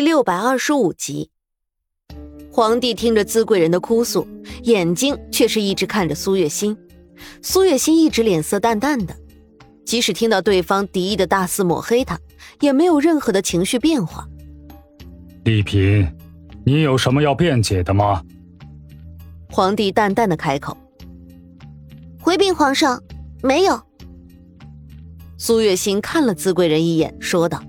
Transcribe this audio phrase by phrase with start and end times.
[0.00, 1.30] 第六百二十五集，
[2.50, 4.26] 皇帝听着资贵人的哭诉，
[4.62, 6.74] 眼睛却是一直看着苏月心。
[7.42, 9.14] 苏月心一直脸色淡淡的，
[9.84, 12.18] 即使听到对方敌意的大肆抹黑他，
[12.60, 14.26] 也没有任何的情绪变化。
[15.44, 16.10] 丽嫔，
[16.64, 18.24] 你有什么要辩解的吗？
[19.50, 20.74] 皇帝淡淡的开口。
[22.18, 23.02] 回禀皇上，
[23.42, 23.78] 没有。
[25.36, 27.62] 苏月心看了资贵人一眼，说道。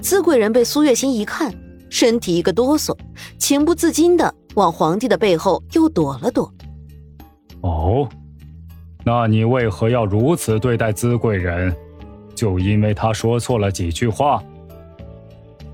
[0.00, 1.52] 资贵人被苏月心一看，
[1.88, 2.96] 身体一个哆嗦，
[3.38, 6.52] 情不自禁的往皇帝的背后又躲了躲。
[7.60, 8.08] 哦，
[9.04, 11.74] 那你为何要如此对待资贵人？
[12.34, 14.42] 就因为他说错了几句话？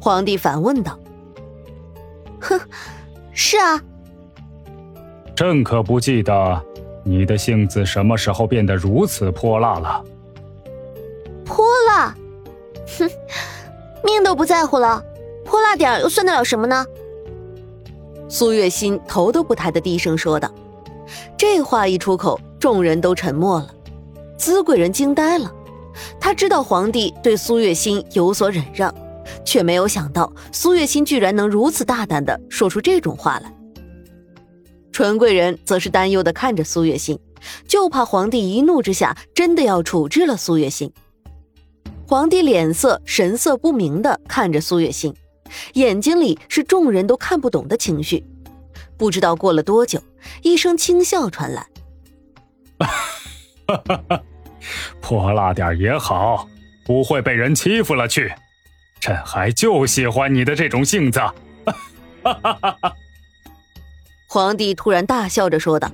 [0.00, 0.98] 皇帝反问道。
[2.40, 2.60] 哼，
[3.32, 3.80] 是啊。
[5.34, 6.62] 朕可不记得
[7.04, 10.04] 你的性子什么时候变得如此泼辣了。
[11.44, 12.16] 泼辣，
[12.98, 13.08] 哼。
[14.06, 15.02] 命都不在乎了，
[15.44, 16.86] 泼辣点又算得了什么呢？
[18.28, 20.48] 苏月心头都不抬的低声说道。
[21.36, 23.68] 这话一出口，众人都沉默了。
[24.38, 25.52] 资贵人惊呆了，
[26.20, 28.94] 他知道皇帝对苏月心有所忍让，
[29.44, 33.52] 却没有想到苏月心居然能如此大胆的说出这种话来。
[34.92, 37.18] 纯贵人则是担忧的看着苏月心，
[37.66, 40.92] 就怕皇帝一怒之下真的要处置了苏月心。
[42.08, 45.12] 皇帝脸色神色不明的看着苏月心，
[45.72, 48.24] 眼睛里是众人都看不懂的情绪。
[48.96, 50.00] 不知道过了多久，
[50.42, 51.66] 一声轻笑传来
[52.78, 52.86] ：“哈
[53.88, 54.22] 哈哈，
[55.00, 56.46] 泼辣点也好，
[56.84, 58.32] 不会被人欺负了去。
[59.00, 61.20] 朕还就喜欢你的这种性子。
[64.30, 65.90] ”皇帝突然大笑着说道：“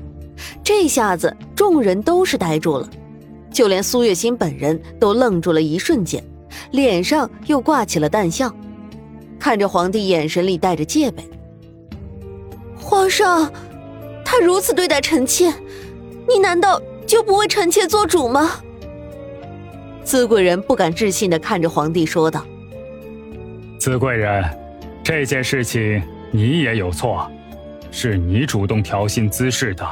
[0.62, 2.86] 这下子，众人都是呆住了。”
[3.52, 6.22] 就连苏月心本人都愣住了一瞬间，
[6.70, 8.52] 脸上又挂起了淡笑，
[9.38, 11.22] 看着皇帝，眼神里带着戒备。
[12.76, 13.52] 皇上，
[14.24, 15.52] 他如此对待臣妾，
[16.28, 18.50] 你难道就不为臣妾做主吗？
[20.02, 22.44] 资贵人不敢置信的看着皇帝说道
[23.78, 24.44] ：“资贵人，
[25.04, 26.02] 这件事情
[26.32, 27.30] 你也有错，
[27.90, 29.86] 是你主动挑衅滋事的。”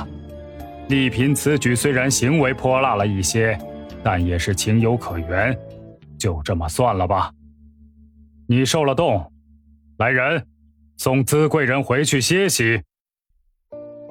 [0.90, 3.56] 丽嫔此举虽然行为泼辣了一些，
[4.02, 5.56] 但也是情有可原，
[6.18, 7.30] 就这么算了吧。
[8.48, 9.32] 你受了冻，
[9.98, 10.44] 来人，
[10.96, 12.82] 送资贵人回去歇息。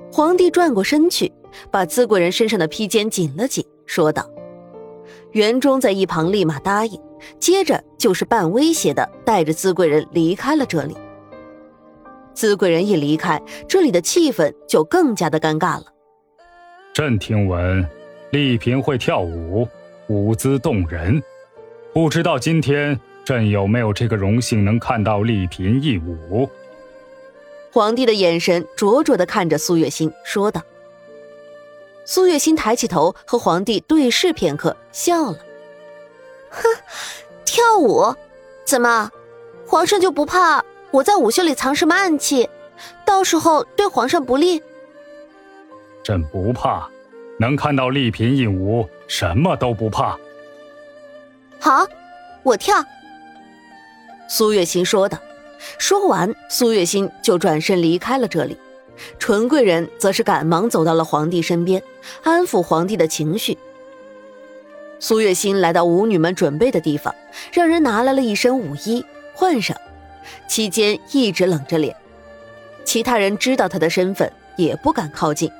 [0.09, 1.29] 皇帝转过身去，
[1.69, 4.25] 把资贵人身上的披肩紧了紧，说道
[5.33, 6.97] ：“袁忠在一旁立马答应，
[7.39, 10.95] 接着就是半威胁的带着资贵人离开了这里。
[12.33, 15.83] 资贵人一离开，这里的气氛就更加的尴尬了。”
[16.99, 17.87] 朕听闻，
[18.31, 19.65] 丽嫔会跳舞，
[20.07, 21.23] 舞姿动人。
[21.93, 26.49] 不知道今天朕有没有这个荣幸，能看到丽嫔一舞？
[27.71, 30.61] 皇帝的眼神灼灼的看着苏月心，说道。
[32.03, 35.37] 苏月心抬起头，和皇帝对视片刻，笑了。
[36.49, 36.63] 哼，
[37.45, 38.13] 跳舞？
[38.65, 39.09] 怎么，
[39.65, 42.49] 皇上就不怕我在舞袖里藏什么暗器，
[43.05, 44.61] 到时候对皇上不利？
[46.09, 46.89] 朕不怕，
[47.39, 50.17] 能看到丽嫔一舞，什么都不怕。
[51.59, 51.85] 好，
[52.41, 52.83] 我跳。
[54.27, 55.19] 苏月心说道。
[55.77, 58.57] 说完，苏月心就转身离开了这里。
[59.19, 61.83] 纯贵人则是赶忙走到了皇帝身边，
[62.23, 63.55] 安抚皇帝的情绪。
[64.99, 67.13] 苏月心来到舞女们准备的地方，
[67.53, 69.05] 让人拿来了一身舞衣
[69.35, 69.77] 换上，
[70.47, 71.95] 期间一直冷着脸。
[72.83, 75.51] 其他人知道他的身份，也不敢靠近。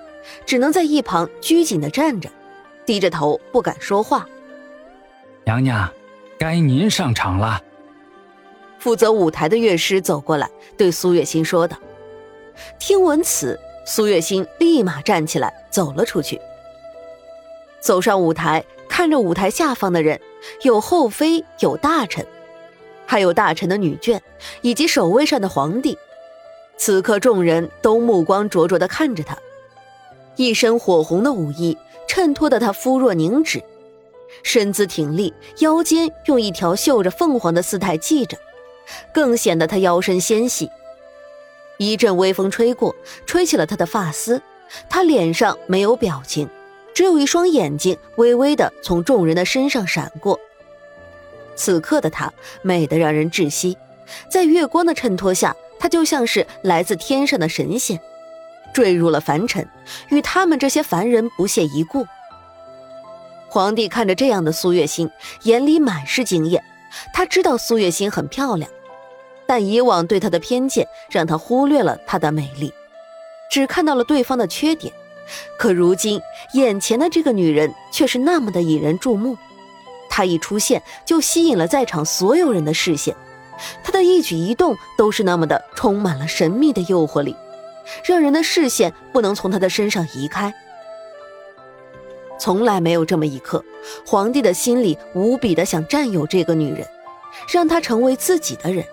[0.45, 2.29] 只能在一旁拘谨的站着，
[2.85, 4.27] 低着头不敢说话。
[5.45, 5.89] 娘娘，
[6.37, 7.61] 该您上场了。
[8.77, 11.77] 负责舞台的乐师走过来，对苏月心说道。
[12.77, 16.39] 听闻此，苏月心立马站起来走了出去。
[17.79, 20.19] 走上舞台，看着舞台下方的人，
[20.63, 22.25] 有后妃，有大臣，
[23.05, 24.19] 还有大臣的女眷，
[24.61, 25.97] 以及守卫上的皇帝。
[26.77, 29.37] 此刻，众人都目光灼灼的看着他。
[30.39, 31.77] 一身火红的舞衣
[32.07, 33.61] 衬托的她肤若凝脂，
[34.41, 38.37] 身姿挺立，腰间用一条绣着凤凰的丝带系着，
[39.13, 40.69] 更显得她腰身纤细。
[41.77, 42.95] 一阵微风吹过，
[43.25, 44.41] 吹起了她的发丝，
[44.89, 46.47] 她脸上没有表情，
[46.93, 50.39] 只有一双眼睛微微的从众人的身上闪过。
[51.57, 52.31] 此刻的她
[52.61, 53.77] 美得让人窒息，
[54.31, 57.99] 在月光的衬托下，她就像是来自天上的神仙。
[58.73, 59.67] 坠入了凡尘，
[60.09, 62.05] 与他们这些凡人不屑一顾。
[63.47, 65.09] 皇帝看着这样的苏月心，
[65.43, 66.63] 眼里满是惊艳。
[67.13, 68.69] 他知道苏月心很漂亮，
[69.47, 72.73] 但以往对她的偏见让他忽略了她的美丽，
[73.51, 74.93] 只看到了对方的缺点。
[75.59, 76.19] 可如今
[76.53, 79.37] 眼前的这个女人却是那么的引人注目，
[80.09, 83.15] 她一出现就吸引了在场所有人的视线，
[83.83, 87.35] 她的一举一动都是那么的充满了神秘的诱惑力，
[88.03, 90.53] 让人的视线不能从他的身上移开。
[92.39, 93.63] 从来没有这么一刻，
[94.05, 96.87] 皇帝的心里无比的想占有这个女人，
[97.51, 98.85] 让她成为自己的人。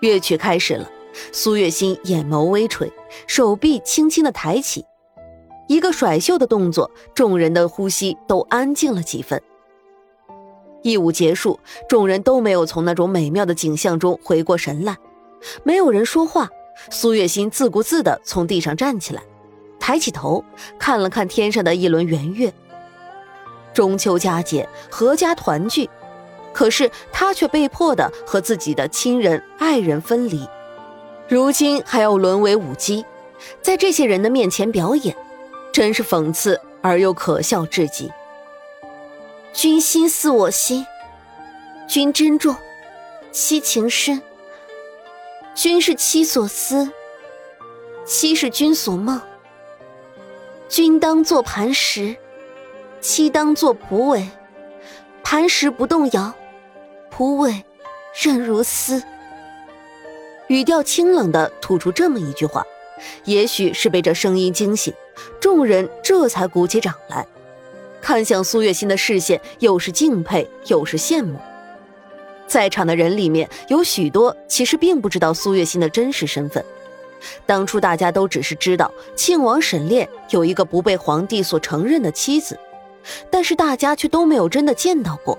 [0.00, 0.90] 乐曲开始了，
[1.32, 2.90] 苏月心眼眸微垂，
[3.26, 4.86] 手臂轻轻的抬起，
[5.66, 9.42] 一个甩袖的动作，众人的呼吸都安静了几分。
[10.82, 14.96] 一舞结束，众人都没有从那种美妙的景象中回过神来，
[15.62, 16.48] 没有人说话。
[16.90, 19.22] 苏月心自顾自的从地上站起来。
[19.80, 20.44] 抬起头
[20.78, 22.52] 看了看天上的一轮圆月。
[23.72, 25.88] 中秋佳节，阖家团聚，
[26.52, 30.46] 可是他却被迫的和自己的亲人爱人分离，
[31.28, 33.04] 如今还要沦为舞姬，
[33.62, 35.16] 在这些人的面前表演，
[35.72, 38.10] 真是讽刺而又可笑至极。
[39.52, 40.84] 君心似我心，
[41.86, 42.54] 君珍重，
[43.32, 44.20] 惜情深。
[45.58, 46.88] 君是妻所思，
[48.06, 49.20] 妻是君所梦。
[50.68, 52.14] 君当作磐石，
[53.00, 54.28] 妻当作蒲苇。
[55.24, 56.32] 磐石不动摇，
[57.10, 57.64] 蒲苇
[58.22, 59.02] 韧如丝。
[60.46, 62.64] 语调清冷的吐出这么一句话，
[63.24, 64.94] 也许是被这声音惊醒，
[65.40, 67.26] 众人这才鼓起掌来，
[68.00, 71.36] 看向苏月心的视线又是敬佩又是羡慕。
[72.48, 76.64] 在场的人里面有许多其实并不知道苏月心的真实身份。
[77.46, 82.58] 当初大家都只是知道庆王沈炼有一个不被皇帝所承认的妻子，
[83.30, 85.38] 但是大家却都没有真的见到过。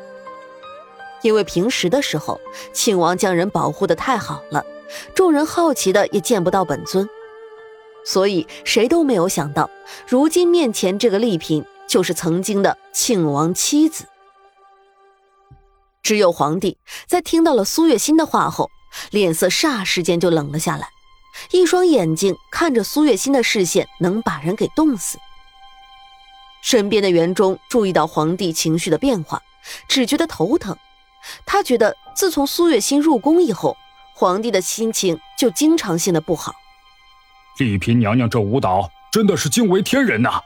[1.21, 2.39] 因为平时的时候，
[2.73, 4.65] 庆王将人保护的太好了，
[5.13, 7.09] 众人好奇的也见不到本尊，
[8.05, 9.69] 所以谁都没有想到，
[10.07, 14.05] 如今面前这个丽嫔就是曾经的庆王妻子。
[16.09, 16.75] 只有皇帝
[17.05, 18.71] 在听到了苏月心的话后，
[19.11, 20.89] 脸色霎时间就冷了下来。
[21.51, 25.19] 一双眼睛看着苏月心的视线，能把人给冻死。
[26.63, 29.39] 身边的袁忠注意到皇帝情绪的变化，
[29.87, 30.75] 只觉得头疼。
[31.45, 33.77] 他觉得自从苏月心入宫以后，
[34.15, 36.55] 皇帝的心情就经常性的不好。
[37.59, 40.41] 丽嫔娘娘这舞蹈真的是惊为天人呐！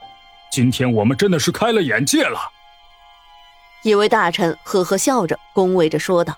[0.52, 2.52] 今天我们真的是开了眼界了。
[3.84, 6.38] 一位大臣呵呵笑着恭维着说道：“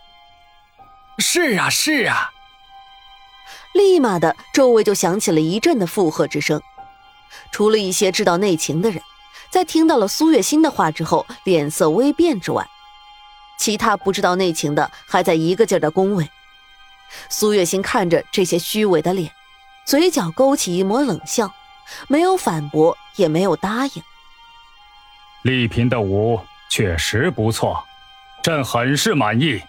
[1.19, 2.31] 是啊，是啊。”
[3.74, 6.62] 立马的，周围就响起了一阵的附和之声。
[7.51, 9.01] 除了一些知道内情的人，
[9.51, 12.68] 在听到了苏月心的话之后，脸色微变之外，
[13.59, 16.27] 其他不知道内情的还在一个劲儿的恭维。
[17.30, 19.31] 苏月心看着这些虚伪的脸，
[19.86, 21.53] 嘴角勾起一抹冷笑，
[22.07, 24.03] 没有反驳，也没有答应。
[25.44, 26.39] 丽嫔的舞
[26.69, 27.83] 确实不错，
[28.44, 29.62] 朕很是满意。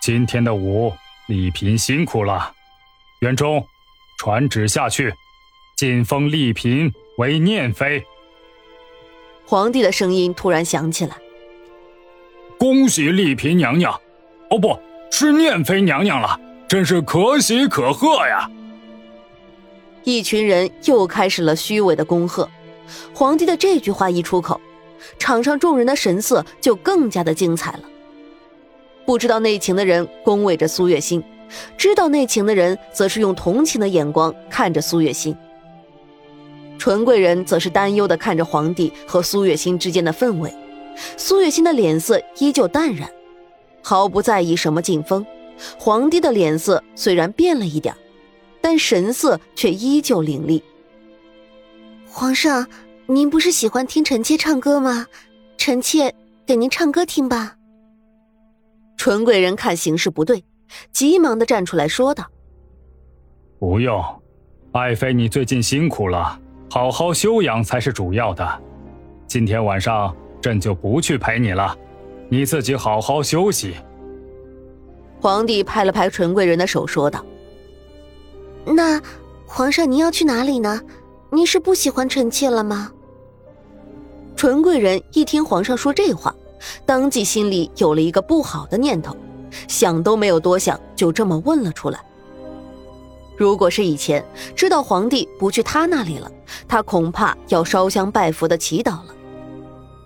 [0.00, 0.92] 今天的舞，
[1.26, 2.52] 丽嫔辛苦了。
[3.20, 3.66] 元忠，
[4.18, 5.12] 传旨下去，
[5.76, 8.04] 晋封丽嫔为念妃。
[9.44, 11.16] 皇帝的声音突然响起来
[12.56, 13.92] ：“恭喜丽嫔娘娘，
[14.50, 14.80] 哦，不
[15.10, 16.38] 是念妃娘娘了，
[16.68, 18.48] 真是可喜可贺呀！”
[20.04, 22.48] 一群人又开始了虚伪的恭贺。
[23.12, 24.60] 皇帝的这句话一出口，
[25.18, 27.80] 场上众人的神色就更加的精彩了。
[29.04, 31.22] 不知道内情的人恭维着苏月心。
[31.76, 35.34] 知道内情的人，则是用同情的眼光看着苏月心；
[36.78, 40.54] 纯贵人则是担忧的看着皇帝和苏月心之间的氛围。
[41.16, 43.10] 苏月心的脸色依旧淡然，
[43.82, 45.26] 毫不在意什么进封。
[45.76, 47.92] 皇帝的脸色虽然变了一点，
[48.60, 50.62] 但神色却依旧凌厉。
[52.08, 52.64] 皇上，
[53.10, 55.04] 您不是喜欢听臣妾唱歌吗？
[55.58, 56.14] 臣妾
[56.46, 57.56] 给您唱歌听吧。
[58.96, 60.44] 纯贵人看形势不对。
[60.92, 62.24] 急忙的站出来说道
[63.58, 64.00] ：“不用，
[64.70, 66.40] 爱妃，你最近辛苦了，
[66.70, 68.62] 好好休养才是主要的。
[69.26, 71.76] 今天晚上朕就不去陪你了，
[72.28, 73.74] 你自己好好休息。”
[75.20, 77.26] 皇帝拍了拍纯贵人的手，说道
[78.64, 79.02] ：“那
[79.44, 80.80] 皇上您要去哪里呢？
[81.32, 82.92] 您是不喜欢臣妾了吗？”
[84.40, 86.34] 纯贵人一听皇上说这话，
[86.86, 89.14] 当即心里有了一个不好的念头。
[89.68, 92.02] 想都没有多想，就这么问了出来。
[93.36, 94.24] 如果是以前
[94.56, 96.32] 知道皇帝不去他那里了，
[96.66, 99.14] 他恐怕要烧香拜佛的祈祷了。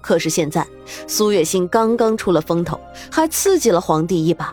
[0.03, 0.67] 可是现在，
[1.07, 2.81] 苏月心刚刚出了风头，
[3.13, 4.53] 还刺激了皇帝一把。